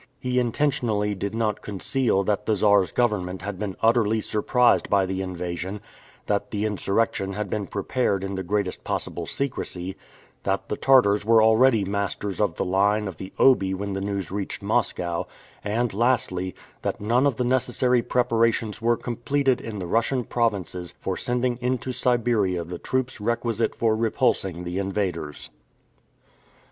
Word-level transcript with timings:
He 0.19 0.39
intentionally 0.39 1.13
did 1.13 1.35
not 1.35 1.61
conceal 1.61 2.23
that 2.23 2.47
the 2.47 2.55
Czar's 2.55 2.91
government 2.91 3.43
had 3.43 3.59
been 3.59 3.77
utterly 3.83 4.19
surprised 4.19 4.89
by 4.89 5.05
the 5.05 5.21
invasion, 5.21 5.79
that 6.25 6.49
the 6.49 6.65
insurrection 6.65 7.33
had 7.33 7.51
been 7.51 7.67
prepared 7.67 8.23
in 8.23 8.33
the 8.33 8.41
greatest 8.41 8.83
possible 8.83 9.27
secrecy, 9.27 9.95
that 10.41 10.69
the 10.69 10.75
Tartars 10.75 11.23
were 11.23 11.43
already 11.43 11.85
masters 11.85 12.41
of 12.41 12.55
the 12.55 12.65
line 12.65 13.07
of 13.07 13.17
the 13.17 13.31
Obi 13.37 13.75
when 13.75 13.93
the 13.93 14.01
news 14.01 14.31
reached 14.31 14.63
Moscow, 14.63 15.27
and 15.63 15.93
lastly, 15.93 16.55
that 16.81 16.99
none 16.99 17.27
of 17.27 17.35
the 17.35 17.43
necessary 17.43 18.01
preparations 18.01 18.81
were 18.81 18.97
completed 18.97 19.61
in 19.61 19.77
the 19.77 19.85
Russian 19.85 20.23
provinces 20.23 20.95
for 20.99 21.15
sending 21.15 21.57
into 21.61 21.91
Siberia 21.91 22.63
the 22.63 22.79
troops 22.79 23.21
requisite 23.21 23.75
for 23.75 23.95
repulsing 23.95 24.63
the 24.63 24.79
invaders. 24.79 25.51